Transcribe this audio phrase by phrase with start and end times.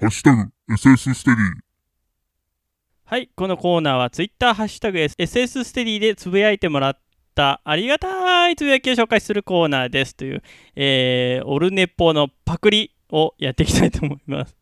[0.00, 1.38] ハッシュタグ SS ステディ
[3.04, 6.98] はい、このコーナーは Twitter ハッシュタグ SS ステディでつぶやいてもらっ
[7.34, 10.42] たありがたいつぶやきを紹介するコーナーですという、
[10.76, 14.56] えー、オルネポのパクリをやっていきたいと思います。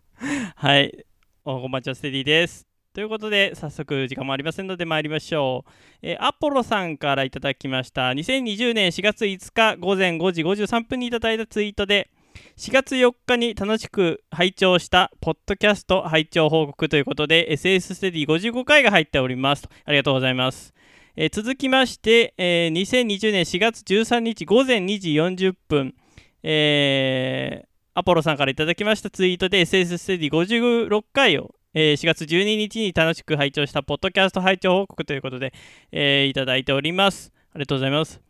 [0.56, 1.04] はい、
[1.44, 2.66] おこまちはステディです。
[2.94, 5.70] ということで、早速時間もありませんので参りましょう。
[6.00, 8.08] えーアポロさんからいただきました。
[8.12, 12.08] 2020年4月5日午前5時53分にいただいたツイートで、
[12.56, 20.74] 4月4日に楽しく拝聴したポッドキャスト拝聴報告ということで SS ステディ55回が入っておりますありがとうございます、
[21.16, 25.94] えー続きまして、えー2020年4月13日午前2時40分、
[26.42, 35.52] えーアポロさんからいただきましたツイートで SS ステディ56回をえー4月12日に楽しく拝聴したポッドキャスト拝聴報告ということで、
[35.92, 37.32] えーいただいております。
[37.52, 38.27] ありがとうございます。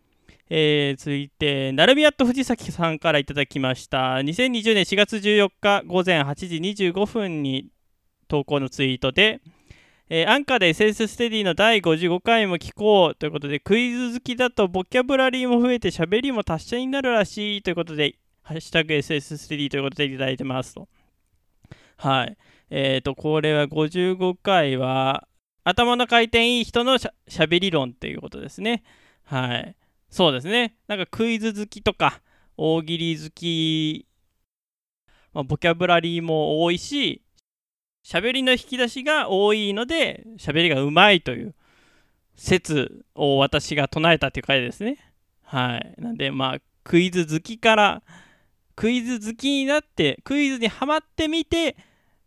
[0.51, 4.15] えー続いて、なるみやっと藤崎さんからいただきました。
[4.16, 7.69] 2020年4月14日午前8時25分に
[8.29, 9.41] 投稿のツイートで、
[10.08, 20.89] えーアンカーで SS ステディの第55回も聞こうということで、クイズ好きだとボキャブラリーも増えて喋りも達者になるらしいということで、ハッシュタグ SS ステディということでいただいてますと。
[21.98, 22.36] はい。
[22.70, 25.28] えっ、と、これは55回は、
[25.64, 28.83] 頭の回転いい人のしゃべり論っていうことですね。
[29.25, 29.77] はい。
[30.11, 30.77] そうですね。
[30.87, 32.20] なんかクイズ好きとか
[32.56, 34.06] 大喜利好き、
[35.33, 37.23] まあ、ボキャブラリーも多いし
[38.05, 41.55] 喋りの引き出しが多いので喋りがうまいという
[42.36, 44.98] 説を私が唱えたという回ですね。
[45.42, 45.95] はい。
[45.98, 48.03] なんでまあクイズ好きから
[48.77, 51.77] クイズ好きになってクイズにはまってみて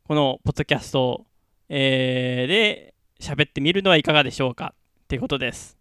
[0.04, 1.26] このポッドキャスト、
[1.70, 5.81] えーで喋ってみるのはいかがでしょうかっていうことです。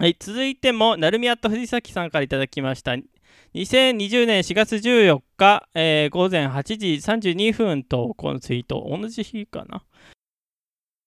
[0.00, 2.92] はい、続いても、なるみやっと藤崎さんからいただきました。
[3.52, 9.84] 2020年4月14日、えー午前8時32分と、このツイート、同じ日かな？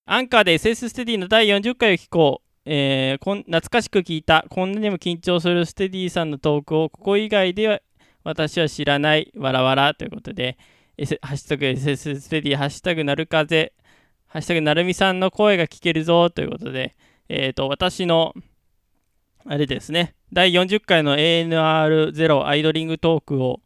[0.06, 2.48] アンカーで SS ステディの第40回を聞こう。
[2.66, 7.80] えー懐かしく聞いた、こんなにも緊張するステディさんのトークを、ここ以外では
[8.22, 10.56] 私は知らない、わらわらということで、
[10.96, 13.72] S、ハッシュタグ SS ステディ、ハッシュタグなるかぜ、
[14.28, 16.94] ハッシュタグなるみさんの声が聞けるぞということで、
[17.28, 18.34] えー、と私の
[19.46, 23.60] あれですね、第40回の ANR0 アイドリングトークを、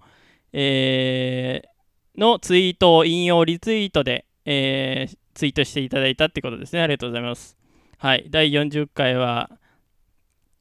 [0.52, 1.68] えー
[2.18, 6.82] のツイートを引用リツイートで、えーツイートしていただいたってことですね。
[6.82, 7.56] ありがとうございます。
[7.96, 9.50] はい、第40回は、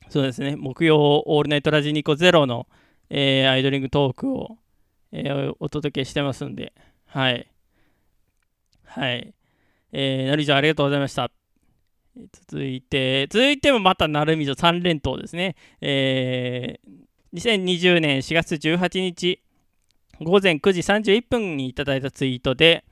[0.09, 2.67] そうですね、木曜オールナイトラジニコゼロの、
[3.09, 4.57] えーアイドリングトークを、
[5.11, 6.73] えーお届けしてますんで、
[7.07, 7.47] はい。
[8.85, 9.33] はい。
[9.93, 11.36] えー、なるじゃありがとうございました。
[12.31, 15.55] 続いて、続いてもまたなるみぞ3連投ですね。
[15.81, 19.41] えー、2020年4月18日
[20.19, 22.83] 午前9時31分にいただいたツイートで、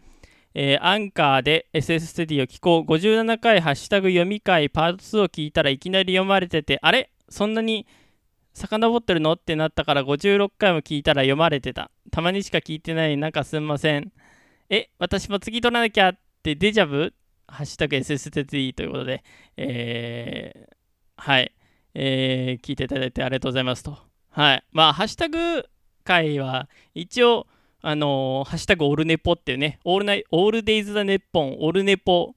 [0.53, 7.09] えーアンカーで SS ステディを聞こう57回ハッシュタグ読み会パート2を聞いたらいきなり読まれてて、あれ？
[7.27, 7.87] そんなに
[8.53, 9.33] 遡ってるの？
[9.33, 11.91] ってなったから56回も聞いたら読まれてた。
[12.11, 14.13] たまにしか聞いてない、なんかすんません。
[14.69, 17.13] え、私も次取らなきゃってデジャブ？
[17.47, 19.23] ハッシュタグ SSTD ということで、
[19.57, 20.75] えー
[21.17, 21.51] はい、
[21.93, 23.97] えー聞いていただいてありがとうございますと。
[24.29, 24.63] はい。
[24.71, 25.65] まあ、ハッシュタグ
[26.03, 27.47] 会は、一応、
[27.81, 32.35] あのーハッシュタグオルネポっていうね、オールナイオールデイズ・ザ・ネッポン、オルネポ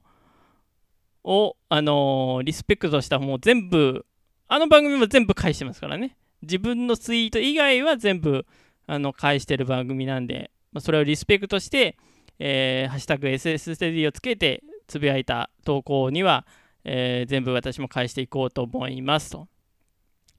[1.23, 4.05] を、あのーリスペクトしたもう全部、
[4.47, 6.15] あの番組も全部返してますからね。
[6.41, 8.45] 自分のツイート以外は全部、
[8.87, 11.97] あの、返してる番組なんで、まあ、それをリスペクトして、
[12.39, 16.45] えーハッシュタグ SS ステディをつけてつぶやいた投稿には、
[16.83, 19.47] えー全部私も返していこうと思いますと。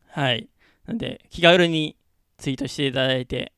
[0.08, 0.48] はい。
[0.86, 1.96] なんで、気軽に
[2.36, 3.52] ツイートしていただいて、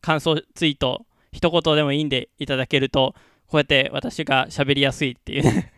[0.00, 3.14] 感想ツイート、一言でもいいんでいただけると、
[3.46, 5.70] こうやって私が喋りやすいっていう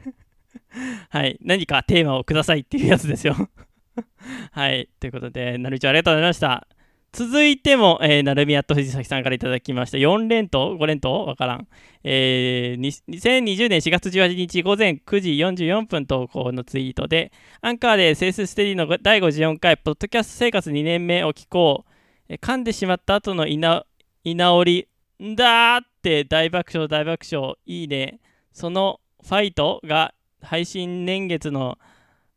[1.10, 1.38] はい。
[1.42, 3.36] 何かテーマをくださいっていうやつですよ
[4.50, 4.88] はい。
[4.98, 6.66] ということで、なるちゃんありがとうございました。
[7.12, 9.98] 続いても、えー、なるみやと藤崎さんからいただきました。
[9.98, 11.26] 4連投 ?5 連投？
[11.26, 11.66] わからん。
[12.04, 17.32] えー2020年4月18日午前9時44分投稿のツイートで、
[17.62, 21.90] アンカーでセースステディの第54回、ポッドキャスト生活2年目を聞こう。
[22.28, 23.84] え噛んでしまった後の居な
[24.22, 24.88] 居直り、
[25.20, 28.20] んだーって大爆笑、大爆笑、いいね。
[28.52, 31.76] そのファイトが配信年月の、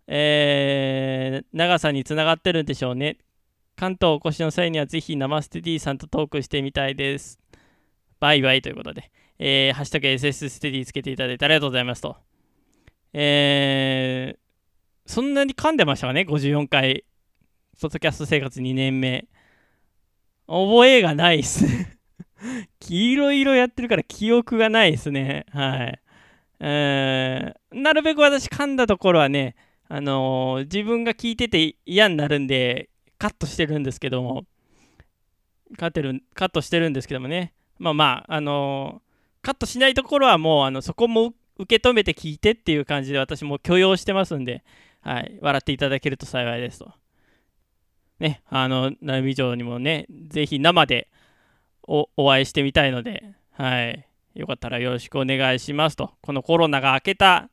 [0.08, 3.18] えー長さにつながってるんでしょうね。
[3.76, 7.40] 関東お越しの際にはぜひ生ステディさんとトークしてみたいです。
[8.20, 12.16] バイバイということで、えーハッシュタグ SS ステディつけていただいてありがとうございますと。
[13.14, 14.44] えー
[15.06, 17.04] そんなに噛んでましたかね ?54 回、
[17.82, 19.28] ポッドキャスト生活2年目。
[20.48, 21.98] 覚えがないっすね。
[22.80, 25.46] 黄色い色やってるから記憶がないですね。
[25.52, 26.00] はい。
[26.60, 29.56] えー、なるべく私噛んだところはね、
[29.90, 32.90] あのー、自分が聞いてて嫌になるんで、
[33.24, 34.44] カットしてるんですけども、
[35.78, 44.66] カッるカットしてるんですけどもね、まあまあ、あのー、カットしないところはもう、あのそこも受け止めて聞いてっていう感じで私も許容してますんで、
[45.00, 46.92] はい、笑っていただけると幸いですと。
[48.20, 51.08] ね、あの、ナビ城にもね、ぜひ生で
[51.88, 54.06] お会いしてみたいので、はい、
[54.36, 56.12] よかったらよろしくお願いしますと。
[56.22, 57.50] このコロナが明けた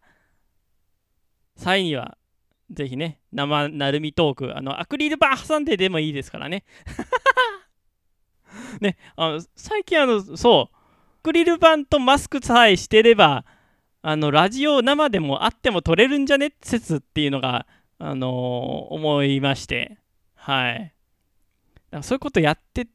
[1.55, 2.19] 際には、
[2.71, 6.65] ぜひね、生なるみトーク、あの、アクリル板挟んででもいいですからね。
[8.81, 13.45] ね、あの最近あの、そう、アクリル板とマスクさえしてれば、
[14.03, 16.55] あの、ラジオ生でもあっても撮れるんじゃね?
[16.63, 17.67] 説っていうのが、
[17.99, 19.99] あのー、思いまして、
[20.35, 20.79] はい。
[20.79, 20.93] だか
[21.99, 22.87] らそういうことやって、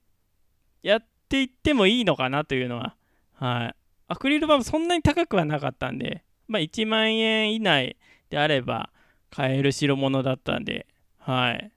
[0.81, 2.95] やっていってもいいのかなというのは、
[3.33, 3.75] はい。
[4.07, 7.97] アクリル板もそんなに高くはなかったんで、まあ、1万円以内
[8.29, 8.89] であれば
[9.35, 10.87] 買える代物だったんで、
[11.19, 11.71] はい。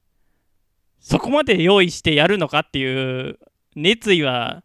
[1.00, 3.38] そこまで用意してやるのかっていう
[3.74, 4.62] 熱意は、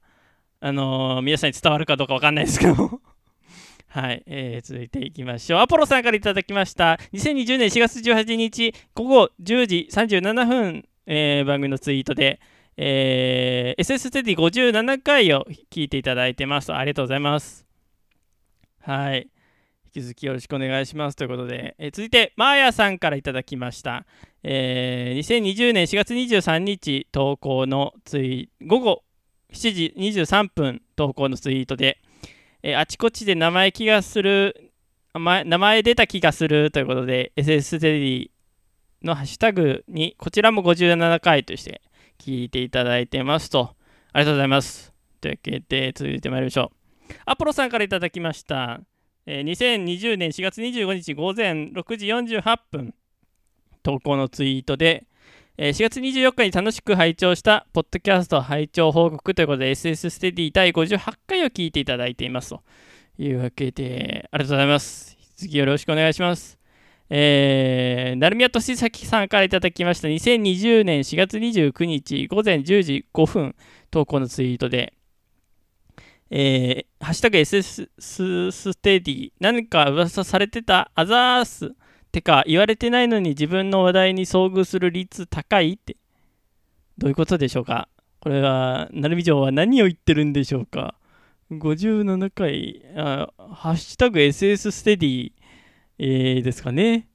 [0.59, 3.01] あのー、皆さんに伝わるかどうかわかんないですけど
[3.89, 5.59] はい、えー、続いていきましょう。
[5.61, 6.99] アポロさんからいただきました。
[7.13, 12.39] 2020年4月18日午後10時37分、えー、番組のツイートで、
[12.77, 16.71] えー、SS テディ57回を聞いていただいてます。
[16.73, 17.65] ありがとうございます。
[18.81, 19.32] はい。
[19.93, 24.05] き続きよろしくお願いしますということで、えー、続いて、マーヤさんからいただきました。
[24.41, 29.03] えー、2020年4月23日投稿のツイ午後
[29.53, 31.99] 7時23分投稿のツイートで、
[32.63, 34.71] えー、あちこちで名前気がする、
[35.13, 38.31] 名前出た気がするということで、SS テディ
[39.03, 41.81] のハッシュタグに、こちらも57回として、
[42.17, 43.75] 聞いていただいてますと。
[44.11, 44.93] ありがとうございます。
[45.21, 46.71] というわけで、続いてまいりましょ
[47.09, 47.13] う。
[47.25, 48.81] アポロさんからいただきました。
[49.25, 52.93] えー、2020年4月25日午前6時48分、
[53.81, 55.05] 投稿のツイートで、
[55.57, 62.63] えー、4月24日に楽しく拝聴した、ポッドキャスト拝聴報告ということで、SS ステディ第58回を聞いていただいていますと
[63.17, 65.15] いうわけで、ありがとうございます。
[65.37, 66.59] 次よろしくお願いします。
[67.09, 73.55] えー、成宮俊崎さんからいただきました2020年4月29日午前10時5分
[73.91, 74.93] 投稿のツイートで、
[76.35, 77.89] えー、ハッシュタグ SS
[78.51, 81.75] ステディ何か噂されてたアザース
[82.11, 85.95] てか言われてないのに自分の話題に遭遇する率高いって
[86.97, 87.87] どういうことでしょうか？
[88.19, 90.95] これは成美城は何を言ってるんでしょうか
[91.51, 95.31] ？57回あハッシュタグ SS ステディ
[95.99, 97.09] えー、ですかね？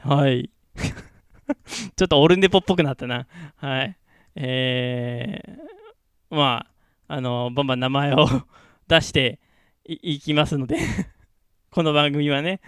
[0.00, 0.50] はい。
[1.96, 3.26] ちょっとオルネポっぽくなったな。
[3.56, 3.96] はい。
[4.34, 6.77] えー、まあ、
[7.08, 8.26] あの、バンバン名前を
[8.86, 9.40] 出して
[9.84, 10.78] いきますので
[11.70, 12.60] この番組はね、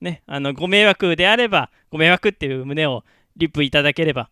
[0.00, 3.04] ね、あの、ご迷惑であれば、ご迷惑っていう旨を
[3.36, 4.30] リップいただければ、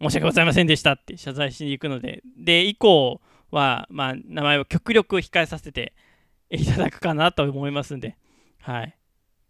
[0.00, 3.20] 申し訳ございませんでしたって謝罪しに行くので、で、以降
[3.50, 5.92] は、まあ、名前を極力控えさせて
[6.48, 8.16] いただくかなと思いますんで、
[8.62, 8.96] はい。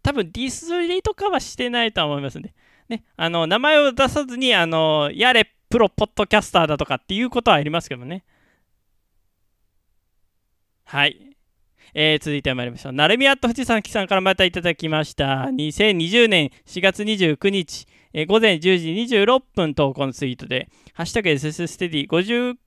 [0.03, 2.53] 多分ディスりとかはしてないとは思いますんで、
[2.89, 8.23] ね、あの名前を出さずにあのやれプロポッドキャスターだとかっていうことはありますけどね。
[10.91, 11.37] はい。
[11.93, 12.91] えー、続いてまいりましょう。
[12.91, 15.43] なるみアット藤ささんからまたいただきました。
[15.43, 22.57] 2020年4月29日、えー、午前10時26分投稿のツイートで、ハッシュタグ SS ステディ50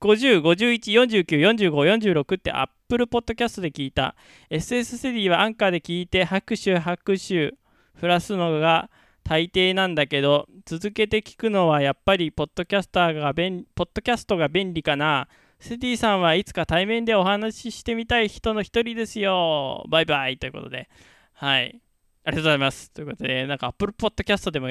[0.00, 4.14] 50、51、49、45、46ってアップルポッドキャストで聞いた。
[4.50, 7.54] SS3 はアンカーで聞いて拍手拍手
[7.98, 8.90] 振らすのが
[9.24, 15.26] 大抵なんだけど、続けて聞くのはやっぱりポッドキャスターが便ポッドキャストが便利かな。
[15.62, 19.84] セティさんはいつか対面でお話ししてみたい人の一人ですよ。
[19.88, 20.88] バイバイということで。
[21.34, 21.80] はい。
[22.24, 22.90] ありがとうございます。
[22.90, 24.70] ということで、なんか Apple Podcast でも、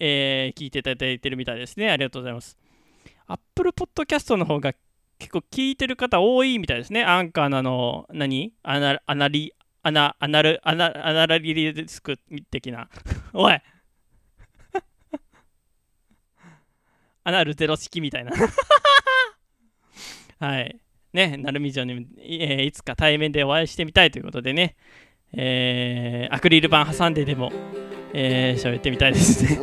[0.00, 1.90] えー、聞いていただいてるみたいですね。
[1.90, 2.56] ありがとうございます。
[3.26, 4.72] Apple Podcast の方が
[5.18, 7.04] 結構聞いてる方多いみたいですね。
[7.04, 8.54] アンカーのあの、何？
[8.62, 12.18] アナアナリ、アナ、アナル、アナ、アナラリティクス
[12.50, 12.88] 的な。
[13.34, 13.52] おい
[17.22, 18.32] アナルゼロ式みたいな
[20.42, 20.76] はい。
[21.12, 24.74] ね、なるみ城に、えー、いつか対面でお会いしてみたいということでね、
[25.32, 27.52] えー、アクリル板挟んででも、
[28.12, 29.60] えー、喋ってみたいですね。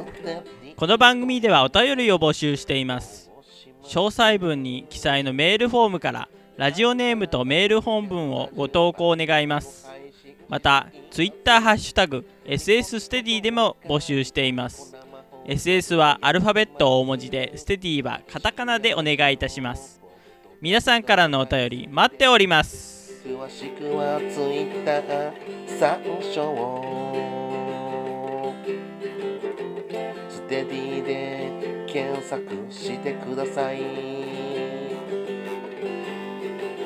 [0.78, 3.30] この番組ではお便りを募集しています。
[3.84, 9.90] 詳細文に記載のメールフォームからラジオネームとメール本文をご投稿願います。
[10.48, 14.96] また Twitter ハッシュタグ SS ステディでも募集しています。
[15.46, 19.99] SS はアルファベット大文字でステディはカタカナでお願いいたします
[20.62, 23.24] 皆さんからのお便り待っております。
[23.26, 25.32] 詳しくはツイッター
[25.80, 26.94] 参照。
[30.30, 33.80] ステディで検索してください。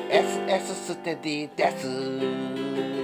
[0.08, 3.03] SS ステディです。